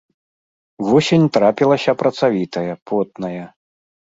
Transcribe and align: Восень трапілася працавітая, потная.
Восень 0.87 1.27
трапілася 1.37 1.91
працавітая, 2.01 2.73
потная. 2.93 3.45